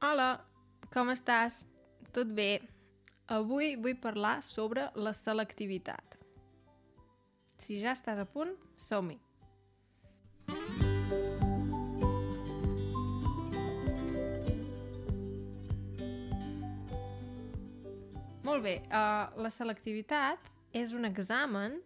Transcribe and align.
Hola, 0.00 0.38
com 0.94 1.10
estàs? 1.12 1.66
Tot 2.16 2.30
bé? 2.32 2.62
Avui 3.36 3.74
vull 3.76 3.98
parlar 4.00 4.38
sobre 4.40 4.86
la 4.96 5.10
selectivitat. 5.12 6.14
Si 7.60 7.76
ja 7.82 7.92
estàs 7.92 8.22
a 8.22 8.24
punt, 8.24 8.54
som-hi! 8.80 9.18
Molt 18.48 18.64
bé, 18.64 18.78
uh, 18.88 19.28
la 19.36 19.52
selectivitat 19.52 20.48
és 20.72 20.96
un 20.96 21.04
examen 21.12 21.76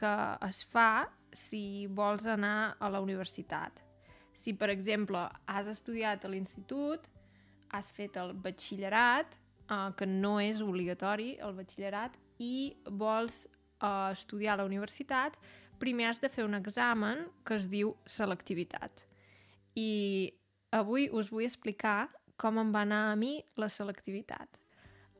que 0.00 0.16
es 0.48 0.64
fa 0.72 1.04
si 1.36 1.84
vols 2.00 2.24
anar 2.24 2.78
a 2.80 2.88
la 2.88 3.04
universitat. 3.04 3.84
Si, 4.32 4.56
per 4.56 4.72
exemple, 4.72 5.28
has 5.44 5.68
estudiat 5.68 6.24
a 6.24 6.32
l'institut, 6.32 7.11
has 7.72 7.90
fet 7.94 8.16
el 8.20 8.34
batxillerat, 8.44 9.34
uh, 9.68 9.90
que 9.96 10.06
no 10.08 10.38
és 10.40 10.62
obligatori 10.64 11.34
el 11.42 11.56
batxillerat, 11.56 12.16
i 12.42 12.72
vols 12.86 13.44
uh, 13.46 14.10
estudiar 14.12 14.54
a 14.56 14.62
la 14.62 14.68
universitat, 14.68 15.38
primer 15.82 16.10
has 16.10 16.20
de 16.22 16.30
fer 16.30 16.44
un 16.46 16.54
examen 16.54 17.26
que 17.46 17.56
es 17.58 17.68
diu 17.70 17.96
selectivitat. 18.06 19.04
I 19.74 20.32
avui 20.72 21.08
us 21.10 21.30
vull 21.32 21.46
explicar 21.48 22.10
com 22.40 22.58
em 22.60 22.70
va 22.74 22.84
anar 22.86 23.04
a 23.10 23.16
mi 23.18 23.36
la 23.60 23.68
selectivitat. 23.70 24.60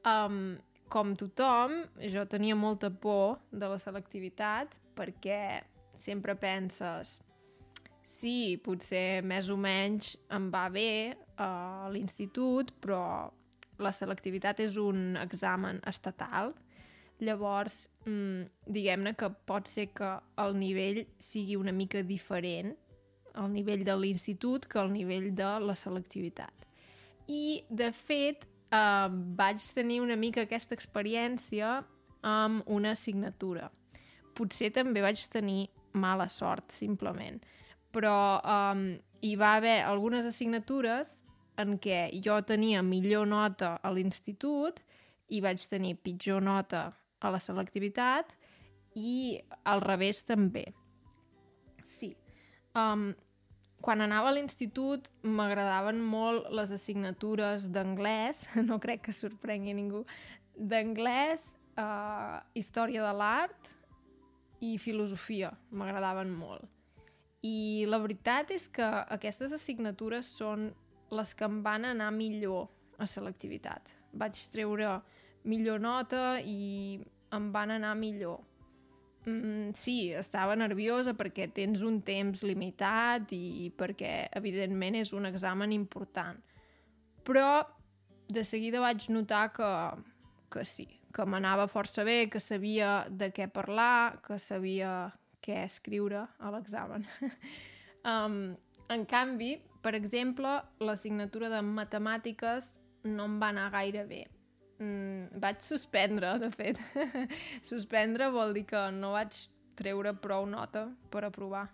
Um, 0.07 0.59
com 0.93 1.15
tothom, 1.17 1.79
jo 2.13 2.25
tenia 2.29 2.57
molta 2.59 2.91
por 2.91 3.39
de 3.51 3.69
la 3.71 3.79
selectivitat 3.81 4.75
perquè 4.99 5.63
sempre 5.97 6.35
penses 6.37 7.21
sí, 8.05 8.59
potser 8.65 9.23
més 9.25 9.49
o 9.53 9.57
menys 9.57 10.17
em 10.33 10.51
va 10.53 10.67
bé 10.73 11.15
a 11.41 11.89
l'institut, 11.93 12.73
però 12.83 13.31
la 13.83 13.93
selectivitat 13.95 14.61
és 14.63 14.77
un 14.81 15.17
examen 15.21 15.81
estatal. 15.89 16.53
Llavors, 17.23 17.87
mmm, 18.07 18.47
diguem-ne 18.67 19.15
que 19.19 19.31
pot 19.47 19.69
ser 19.71 19.89
que 19.95 20.17
el 20.43 20.57
nivell 20.59 21.05
sigui 21.23 21.57
una 21.57 21.73
mica 21.73 22.03
diferent 22.03 22.75
al 23.35 23.51
nivell 23.53 23.85
de 23.85 23.95
l'institut 23.97 24.67
que 24.69 24.81
al 24.81 24.91
nivell 24.93 25.31
de 25.35 25.51
la 25.63 25.77
selectivitat. 25.79 26.67
I, 27.29 27.63
de 27.71 27.93
fet, 27.95 28.45
eh, 28.73 29.09
vaig 29.39 29.63
tenir 29.75 30.01
una 30.03 30.17
mica 30.17 30.43
aquesta 30.43 30.75
experiència 30.75 31.79
amb 32.23 32.67
una 32.67 32.93
assignatura. 32.97 33.71
Potser 34.35 34.73
també 34.73 35.03
vaig 35.05 35.23
tenir 35.33 35.69
mala 35.93 36.29
sort, 36.29 36.73
simplement. 36.73 37.41
Però 37.93 38.41
um, 38.41 38.87
hi 39.23 39.35
va 39.37 39.57
haver 39.59 39.83
algunes 39.85 40.27
assignatures 40.27 41.19
en 41.61 41.77
què 41.79 42.07
jo 42.25 42.39
tenia 42.49 42.83
millor 42.83 43.29
nota 43.29 43.77
a 43.83 43.93
l'institut 43.93 44.81
i 45.33 45.41
vaig 45.45 45.63
tenir 45.69 45.99
pitjor 46.01 46.43
nota 46.43 46.91
a 47.21 47.31
la 47.31 47.41
selectivitat 47.41 48.33
i 48.99 49.41
al 49.69 49.83
revés 49.85 50.23
també. 50.29 50.67
Sí. 51.87 52.13
Um, 52.77 53.13
quan 53.83 54.03
anava 54.05 54.31
a 54.31 54.37
l'institut 54.37 55.09
m'agradaven 55.23 56.01
molt 56.01 56.49
les 56.55 56.73
assignatures 56.75 57.69
d'anglès, 57.73 58.47
no 58.69 58.79
crec 58.83 59.07
que 59.09 59.17
sorprengui 59.17 59.75
ningú, 59.77 60.05
d'anglès, 60.57 61.45
uh, 61.81 62.41
història 62.55 63.05
de 63.07 63.15
l'art 63.17 63.73
i 64.63 64.77
filosofia, 64.79 65.51
m'agradaven 65.71 66.31
molt. 66.31 66.69
I 67.43 67.85
la 67.91 67.99
veritat 67.99 68.53
és 68.55 68.69
que 68.71 68.87
aquestes 68.87 69.53
assignatures 69.53 70.29
són 70.39 70.71
les 71.13 71.35
que 71.35 71.45
em 71.49 71.59
van 71.65 71.85
anar 71.89 72.13
millor 72.15 72.69
a 73.03 73.09
selectivitat. 73.11 73.91
Vaig 74.15 74.39
treure 74.53 75.01
millor 75.49 75.83
nota 75.83 76.39
i 76.41 77.01
em 77.35 77.51
van 77.53 77.75
anar 77.75 77.97
millor. 77.99 78.41
Mm, 79.27 79.71
sí, 79.79 80.13
estava 80.19 80.57
nerviosa 80.59 81.15
perquè 81.15 81.49
tens 81.55 81.83
un 81.87 82.01
temps 82.03 82.43
limitat 82.43 83.31
i 83.37 83.71
perquè, 83.79 84.29
evidentment, 84.39 84.99
és 84.99 85.13
un 85.15 85.27
examen 85.31 85.73
important. 85.75 86.41
Però 87.23 87.63
de 88.33 88.45
seguida 88.45 88.83
vaig 88.83 89.07
notar 89.15 89.49
que, 89.55 89.71
que 90.51 90.65
sí, 90.67 90.89
que 91.15 91.27
m'anava 91.27 91.69
força 91.71 92.05
bé, 92.05 92.27
que 92.31 92.41
sabia 92.41 93.03
de 93.11 93.31
què 93.35 93.47
parlar, 93.53 94.21
que 94.27 94.39
sabia 94.43 95.13
què 95.43 95.63
escriure 95.65 96.27
a 96.39 96.53
l'examen. 96.55 97.07
um, 98.13 98.55
en 98.93 99.05
canvi, 99.09 99.57
per 99.83 99.95
exemple, 99.99 100.55
l'assignatura 100.83 101.51
de 101.53 101.63
matemàtiques 101.67 102.71
no 103.09 103.27
em 103.31 103.39
va 103.43 103.51
anar 103.51 103.71
gaire 103.75 104.07
bé. 104.07 104.23
Mm, 104.79 105.41
vaig 105.43 105.63
suspendre, 105.63 106.37
de 106.43 106.51
fet. 106.55 106.81
suspendre 107.71 108.31
vol 108.35 108.55
dir 108.57 108.67
que 108.71 108.83
no 108.95 109.15
vaig 109.17 109.37
treure 109.79 110.15
prou 110.23 110.47
nota 110.47 110.89
per 111.11 111.25
aprovar. 111.29 111.69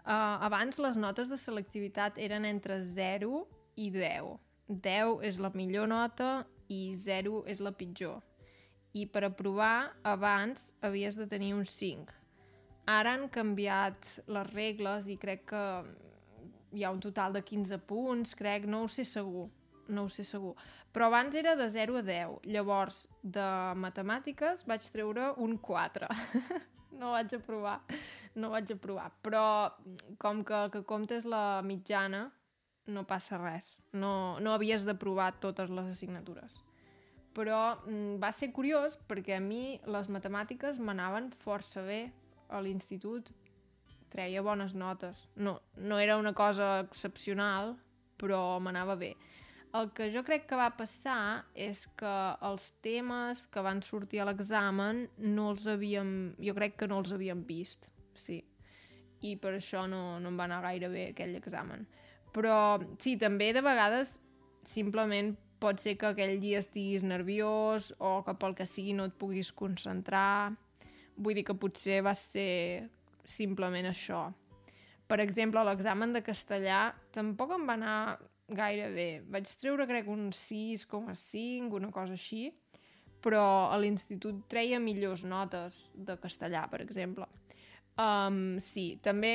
Uh, 0.00 0.40
abans 0.46 0.80
les 0.80 0.96
notes 0.96 1.28
de 1.28 1.36
selectivitat 1.38 2.16
eren 2.18 2.46
entre 2.48 2.80
0 2.82 3.44
i 3.76 3.90
10. 3.92 4.32
10 4.70 5.20
és 5.28 5.38
la 5.42 5.50
millor 5.54 5.90
nota 5.90 6.30
i 6.72 6.94
0 6.96 7.44
és 7.50 7.60
la 7.60 7.74
pitjor 7.76 8.20
i 8.92 9.06
per 9.06 9.24
aprovar 9.26 9.92
abans 10.02 10.70
havies 10.82 11.18
de 11.18 11.26
tenir 11.30 11.52
un 11.54 11.64
5. 11.64 12.19
Ara 12.90 13.14
han 13.14 13.28
canviat 13.30 14.08
les 14.34 14.52
regles 14.54 15.06
i 15.12 15.16
crec 15.20 15.44
que 15.52 15.64
hi 16.74 16.84
ha 16.84 16.90
un 16.94 17.00
total 17.02 17.34
de 17.36 17.42
15 17.46 17.78
punts, 17.86 18.34
crec, 18.38 18.66
no 18.66 18.84
ho 18.84 18.88
sé 18.90 19.04
segur, 19.06 19.48
no 19.88 20.06
ho 20.06 20.10
sé 20.10 20.24
segur. 20.26 20.54
Però 20.94 21.06
abans 21.10 21.36
era 21.38 21.54
de 21.58 21.68
0 21.70 22.00
a 22.00 22.02
10, 22.06 22.48
llavors 22.54 23.04
de 23.22 23.46
matemàtiques 23.84 24.64
vaig 24.70 24.86
treure 24.94 25.32
un 25.44 25.56
4. 25.58 26.08
no 27.00 27.12
vaig 27.14 27.36
aprovar, 27.38 27.78
no 28.34 28.50
vaig 28.54 28.74
aprovar. 28.74 29.10
Però 29.22 29.44
com 30.18 30.42
que 30.46 30.64
el 30.64 30.74
que 30.74 30.82
comptes 30.86 31.28
la 31.28 31.60
mitjana, 31.66 32.28
no 32.90 33.04
passa 33.06 33.38
res. 33.38 33.76
No, 33.92 34.40
no 34.42 34.56
havies 34.56 34.86
d'aprovar 34.88 35.36
totes 35.38 35.70
les 35.70 35.94
assignatures 35.94 36.64
però 37.36 37.78
mm, 37.86 38.18
va 38.22 38.32
ser 38.34 38.50
curiós 38.50 38.96
perquè 39.08 39.36
a 39.36 39.42
mi 39.42 39.78
les 39.86 40.08
matemàtiques 40.10 40.80
m'anaven 40.82 41.30
força 41.44 41.84
bé 41.86 42.00
a 42.50 42.60
l'institut, 42.60 43.30
treia 44.10 44.42
bones 44.42 44.74
notes. 44.74 45.28
No, 45.36 45.60
no 45.76 45.98
era 45.98 46.18
una 46.18 46.34
cosa 46.34 46.80
excepcional, 46.82 47.76
però 48.20 48.58
m'anava 48.60 48.96
bé. 48.98 49.14
El 49.78 49.92
que 49.94 50.08
jo 50.10 50.24
crec 50.26 50.48
que 50.50 50.58
va 50.58 50.72
passar 50.74 51.44
és 51.54 51.84
que 51.98 52.14
els 52.42 52.72
temes 52.82 53.44
que 53.54 53.62
van 53.62 53.82
sortir 53.86 54.18
a 54.20 54.26
l'examen 54.26 55.04
no 55.22 55.52
els 55.52 55.66
havíem... 55.70 56.10
Jo 56.42 56.56
crec 56.58 56.74
que 56.80 56.88
no 56.90 56.98
els 56.98 57.12
havíem 57.14 57.44
vist, 57.46 57.86
sí. 58.18 58.40
I 59.22 59.36
per 59.38 59.54
això 59.54 59.84
no, 59.86 60.18
no 60.18 60.32
em 60.32 60.40
va 60.40 60.48
anar 60.48 60.64
gaire 60.64 60.90
bé 60.90 61.04
aquell 61.12 61.36
examen. 61.38 61.86
Però 62.34 62.80
sí, 62.98 63.14
també 63.20 63.52
de 63.54 63.62
vegades 63.62 64.16
simplement 64.66 65.36
pot 65.62 65.78
ser 65.78 65.94
que 66.00 66.10
aquell 66.10 66.40
dia 66.42 66.64
estiguis 66.64 67.04
nerviós 67.06 67.92
o 67.98 68.20
que 68.26 68.34
pel 68.40 68.56
que 68.58 68.66
sigui 68.66 68.96
no 68.96 69.06
et 69.06 69.16
puguis 69.20 69.52
concentrar. 69.54 70.56
Vull 71.20 71.36
dir 71.36 71.44
que 71.46 71.56
potser 71.56 72.00
va 72.04 72.14
ser 72.16 72.88
simplement 73.28 73.86
això. 73.90 74.24
Per 75.10 75.18
exemple, 75.20 75.62
l'examen 75.66 76.14
de 76.14 76.22
castellà 76.24 76.88
tampoc 77.12 77.54
em 77.56 77.66
va 77.68 77.76
anar 77.76 77.98
gaire 78.50 78.88
bé. 78.94 79.08
Vaig 79.30 79.50
treure, 79.60 79.86
crec, 79.86 80.08
un 80.10 80.30
6,5, 80.34 81.76
una 81.76 81.90
cosa 81.94 82.16
així, 82.16 82.48
però 83.20 83.44
a 83.70 83.78
l'institut 83.78 84.46
treia 84.50 84.80
millors 84.80 85.26
notes 85.28 85.84
de 85.94 86.16
castellà, 86.18 86.64
per 86.70 86.80
exemple. 86.82 87.28
Um, 88.00 88.58
sí, 88.62 88.94
també 89.02 89.34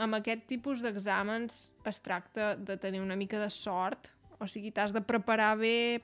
amb 0.00 0.18
aquest 0.18 0.46
tipus 0.48 0.82
d'exàmens 0.84 1.66
es 1.86 1.98
tracta 2.02 2.54
de 2.56 2.78
tenir 2.80 3.02
una 3.02 3.16
mica 3.18 3.38
de 3.42 3.50
sort 3.52 4.16
o 4.38 4.46
sigui, 4.48 4.72
t'has 4.72 4.92
de 4.92 5.02
preparar 5.04 5.54
bé 5.60 6.00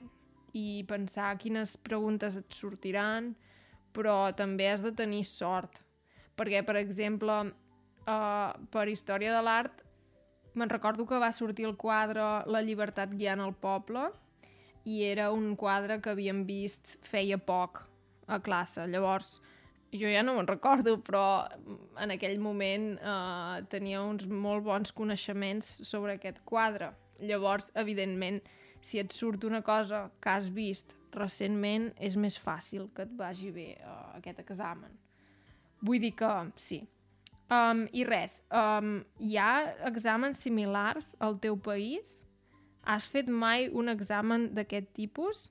i 0.57 0.83
pensar 0.89 1.33
quines 1.41 1.75
preguntes 1.77 2.37
et 2.39 2.55
sortiran, 2.57 3.33
però 3.93 4.33
també 4.35 4.67
has 4.69 4.83
de 4.83 4.91
tenir 4.95 5.23
sort. 5.29 5.81
Perquè, 6.37 6.63
per 6.65 6.75
exemple, 6.79 7.39
uh, 8.07 8.51
per 8.73 8.87
Història 8.89 9.33
de 9.35 9.41
l'Art, 9.45 9.83
me'n 10.53 10.69
recordo 10.69 11.05
que 11.09 11.21
va 11.21 11.31
sortir 11.33 11.65
el 11.65 11.77
quadre 11.77 12.43
La 12.49 12.61
llibertat 12.61 13.13
guiant 13.17 13.41
el 13.41 13.55
poble 13.57 14.09
i 14.85 15.01
era 15.07 15.31
un 15.31 15.55
quadre 15.55 15.99
que 16.01 16.11
havíem 16.11 16.43
vist 16.45 16.97
feia 17.07 17.37
poc 17.37 17.85
a 18.27 18.39
classe. 18.43 18.85
Llavors, 18.87 19.37
jo 19.93 20.09
ja 20.09 20.23
no 20.25 20.35
me'n 20.37 20.49
recordo, 20.49 20.97
però 21.05 21.45
en 22.01 22.13
aquell 22.15 22.39
moment 22.41 22.93
uh, 22.99 23.61
tenia 23.71 24.01
uns 24.03 24.25
molt 24.27 24.65
bons 24.65 24.91
coneixements 24.95 25.79
sobre 25.87 26.17
aquest 26.17 26.41
quadre. 26.49 26.91
Llavors, 27.23 27.71
evidentment, 27.79 28.41
si 28.83 28.99
et 28.99 29.13
surt 29.15 29.45
una 29.47 29.61
cosa 29.63 30.09
que 30.21 30.29
has 30.29 30.49
vist 30.51 30.97
recentment, 31.15 31.91
és 32.01 32.17
més 32.19 32.35
fàcil 32.39 32.89
que 32.95 33.05
et 33.07 33.13
vagi 33.17 33.51
bé 33.55 33.69
uh, 33.79 34.17
aquest 34.17 34.41
examen. 34.43 34.91
Vull 35.83 36.01
dir 36.03 36.13
que 36.19 36.31
sí. 36.59 36.81
Um, 37.53 37.85
I 37.93 38.03
res, 38.07 38.41
um, 38.55 38.97
hi 39.19 39.37
ha 39.37 39.53
exàmens 39.89 40.41
similars 40.43 41.13
al 41.23 41.37
teu 41.43 41.57
país? 41.59 42.21
Has 42.83 43.07
fet 43.07 43.29
mai 43.29 43.69
un 43.71 43.91
examen 43.91 44.49
d'aquest 44.55 44.91
tipus? 44.97 45.47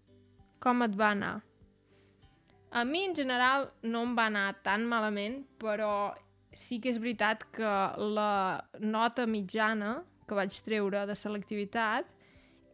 Com 0.60 0.84
et 0.84 0.96
va 0.98 1.12
anar? 1.16 1.36
A 2.72 2.84
mi, 2.88 3.04
en 3.04 3.14
general, 3.14 3.68
no 3.84 4.02
em 4.06 4.16
va 4.16 4.26
anar 4.30 4.46
tan 4.64 4.84
malament, 4.88 5.42
però 5.60 6.12
sí 6.56 6.80
que 6.80 6.92
és 6.92 7.00
veritat 7.00 7.44
que 7.52 7.72
la 8.16 8.64
nota 8.80 9.26
mitjana 9.28 9.98
que 10.28 10.36
vaig 10.36 10.56
treure 10.64 11.04
de 11.08 11.16
selectivitat 11.16 12.08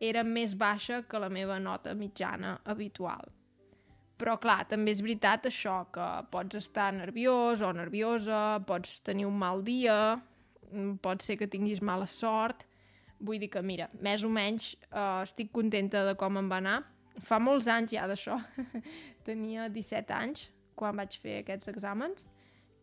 era 0.01 0.25
més 0.25 0.55
baixa 0.59 1.03
que 1.09 1.19
la 1.19 1.29
meva 1.29 1.59
nota 1.59 1.95
mitjana 1.95 2.59
habitual. 2.65 3.29
Però, 4.19 4.35
clar, 4.43 4.65
també 4.67 4.91
és 4.91 5.03
veritat 5.03 5.47
això, 5.47 5.85
que 5.95 6.07
pots 6.33 6.59
estar 6.59 6.91
nerviós 6.95 7.63
o 7.63 7.71
nerviosa, 7.73 8.59
pots 8.67 8.99
tenir 9.07 9.29
un 9.29 9.37
mal 9.39 9.63
dia, 9.63 10.19
pot 11.03 11.23
ser 11.23 11.39
que 11.39 11.47
tinguis 11.47 11.83
mala 11.83 12.09
sort, 12.11 12.67
Vull 13.19 13.41
dir 13.43 13.51
que, 13.51 13.63
mira, 13.67 13.89
més 14.05 14.23
o 14.23 14.31
menys 14.31 14.73
uh, 14.93 15.25
estic 15.25 15.51
contenta 15.55 16.05
de 16.07 16.15
com 16.19 16.39
em 16.39 16.51
va 16.51 16.61
anar. 16.63 16.79
Fa 17.27 17.41
molts 17.43 17.67
anys 17.73 17.97
ja 17.97 18.07
d'això. 18.07 18.37
Tenia 19.27 19.67
17 19.75 20.15
anys 20.15 20.47
quan 20.79 21.01
vaig 21.01 21.17
fer 21.19 21.41
aquests 21.43 21.73
exàmens. 21.73 22.29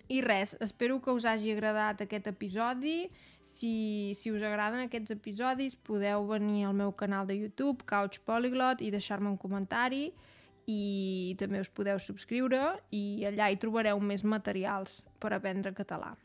I 0.07 0.21
res, 0.21 0.53
espero 0.61 0.99
que 1.01 1.13
us 1.13 1.25
hagi 1.25 1.51
agradat 1.55 2.03
aquest 2.05 2.27
episodi. 2.29 3.09
Si, 3.45 4.13
si 4.17 4.31
us 4.33 4.43
agraden 4.45 4.85
aquests 4.85 5.15
episodis, 5.15 5.75
podeu 5.75 6.25
venir 6.29 6.65
al 6.67 6.77
meu 6.77 6.93
canal 6.93 7.25
de 7.25 7.37
YouTube, 7.37 7.85
Couch 7.89 8.19
Polyglot, 8.25 8.81
i 8.81 8.91
deixar-me 8.93 9.29
un 9.31 9.37
comentari 9.41 10.09
i 10.65 11.35
també 11.37 11.61
us 11.61 11.69
podeu 11.69 11.99
subscriure 12.01 12.61
i 12.95 13.25
allà 13.29 13.51
hi 13.51 13.59
trobareu 13.61 14.01
més 14.01 14.25
materials 14.25 14.99
per 15.21 15.33
aprendre 15.35 15.75
català. 15.77 16.15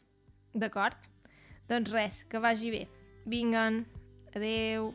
D'acord? 0.56 0.96
Doncs 1.70 1.92
res, 1.94 2.24
que 2.24 2.40
vagi 2.42 2.72
bé. 2.74 2.82
Vinguen! 3.28 3.84
Adeu! 4.34 4.92